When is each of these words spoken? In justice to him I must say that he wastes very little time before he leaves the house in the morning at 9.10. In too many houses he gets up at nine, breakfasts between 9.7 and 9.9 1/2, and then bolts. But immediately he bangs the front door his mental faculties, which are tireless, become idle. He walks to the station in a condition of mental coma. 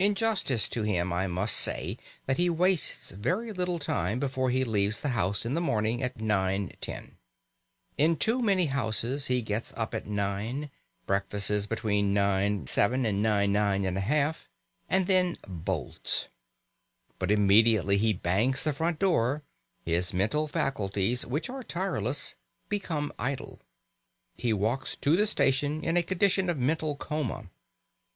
In 0.00 0.16
justice 0.16 0.66
to 0.70 0.82
him 0.82 1.12
I 1.12 1.28
must 1.28 1.54
say 1.56 1.96
that 2.26 2.38
he 2.38 2.50
wastes 2.50 3.12
very 3.12 3.52
little 3.52 3.78
time 3.78 4.18
before 4.18 4.50
he 4.50 4.64
leaves 4.64 4.98
the 5.00 5.10
house 5.10 5.46
in 5.46 5.54
the 5.54 5.60
morning 5.60 6.02
at 6.02 6.18
9.10. 6.18 7.12
In 7.96 8.16
too 8.16 8.42
many 8.42 8.66
houses 8.66 9.28
he 9.28 9.42
gets 9.42 9.72
up 9.76 9.94
at 9.94 10.08
nine, 10.08 10.70
breakfasts 11.06 11.66
between 11.66 12.12
9.7 12.12 13.06
and 13.06 13.24
9.9 13.24 13.94
1/2, 13.94 14.36
and 14.88 15.06
then 15.06 15.38
bolts. 15.46 16.26
But 17.20 17.30
immediately 17.30 17.96
he 17.96 18.12
bangs 18.12 18.64
the 18.64 18.72
front 18.72 18.98
door 18.98 19.44
his 19.84 20.12
mental 20.12 20.48
faculties, 20.48 21.24
which 21.24 21.48
are 21.48 21.62
tireless, 21.62 22.34
become 22.68 23.12
idle. 23.20 23.60
He 24.36 24.52
walks 24.52 24.96
to 24.96 25.14
the 25.16 25.28
station 25.28 25.84
in 25.84 25.96
a 25.96 26.02
condition 26.02 26.50
of 26.50 26.58
mental 26.58 26.96
coma. 26.96 27.50